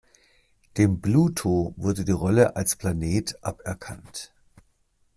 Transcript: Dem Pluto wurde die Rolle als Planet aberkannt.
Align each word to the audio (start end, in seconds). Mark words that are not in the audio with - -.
Dem 0.77 0.99
Pluto 0.99 1.75
wurde 1.77 2.03
die 2.03 2.11
Rolle 2.11 2.55
als 2.55 2.75
Planet 2.75 3.37
aberkannt. 3.43 4.31